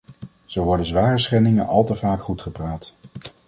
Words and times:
Zo 0.45 0.63
worden 0.63 0.85
zware 0.85 1.17
schendingen 1.19 1.67
al 1.67 1.83
te 1.83 1.95
vaak 1.95 2.21
goedgepraat. 2.23 2.93